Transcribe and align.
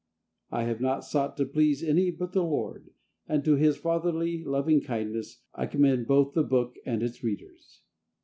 I 0.49 0.63
have 0.63 0.81
not 0.81 1.05
sought 1.05 1.37
to 1.37 1.45
please 1.45 1.83
any 1.83 2.09
but 2.09 2.31
the 2.33 2.41
Lord, 2.43 2.89
and 3.27 3.45
to 3.45 3.53
His 3.55 3.77
fatherly 3.77 4.43
loving 4.43 4.81
kindness 4.81 5.43
I 5.53 5.67
commend 5.67 6.07
both 6.07 6.33
the 6.33 6.41
book 6.41 6.73
and 6.87 7.03
its 7.03 7.23
readers. 7.23 7.81